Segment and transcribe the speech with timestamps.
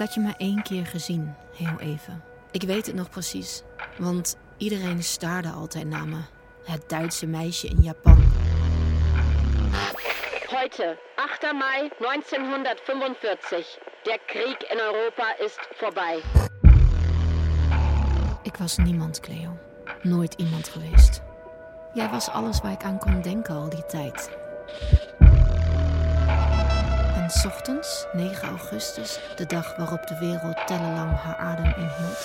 [0.00, 2.22] had je maar één keer gezien, heel even.
[2.50, 3.62] Ik weet het nog precies,
[3.98, 6.20] want iedereen staarde altijd naar me.
[6.64, 8.22] Het Duitse meisje in Japan.
[10.48, 11.42] Heute, 8.
[11.52, 13.78] Mai 1945.
[14.02, 16.22] Der Krieg in Europa ist vorbei.
[18.42, 19.58] Ik was niemand, Cleo.
[20.02, 21.22] Nooit iemand geweest.
[21.94, 24.30] Jij was alles waar ik aan kon denken al die tijd.
[27.30, 32.18] 's ochtends, 9 augustus, de dag waarop de wereld tellenlang haar adem inhield,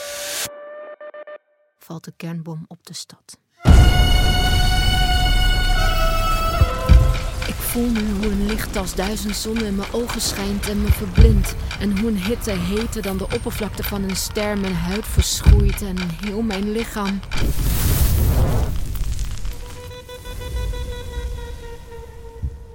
[1.80, 3.38] valt de kernbom op de stad.
[7.48, 10.91] Ik voel nu hoe een licht als duizend zonnen in mijn ogen schijnt en me
[10.91, 11.55] verblindt.
[11.80, 15.98] En hoe een hitte heter dan de oppervlakte van een ster mijn huid verschroeit en
[16.24, 17.20] heel mijn lichaam.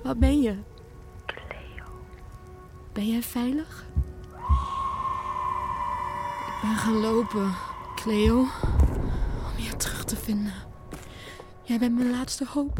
[0.03, 0.55] Wat ben je?
[2.93, 3.87] Ben jij veilig?
[6.47, 7.55] Ik ben gaan lopen,
[7.95, 8.39] Cleo.
[8.39, 10.53] Om je terug te vinden.
[11.63, 12.79] Jij bent mijn laatste hoop.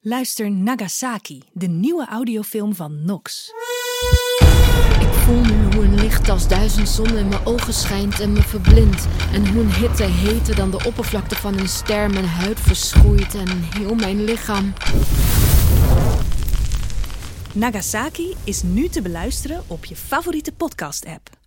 [0.00, 3.52] Luister Nagasaki, de nieuwe audiofilm van Nox.
[6.14, 9.06] Licht als duizend zonnen in mijn ogen schijnt en me verblindt.
[9.32, 13.62] En hoe een hitte heter dan de oppervlakte van een ster mijn huid verschroeit en
[13.62, 14.72] heel mijn lichaam.
[17.52, 21.43] Nagasaki is nu te beluisteren op je favoriete podcast-app.